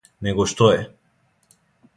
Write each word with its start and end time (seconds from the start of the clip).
Него 0.27 0.45
што 0.53 0.71
је. 0.71 0.81